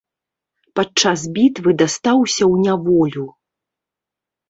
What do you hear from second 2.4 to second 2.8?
ў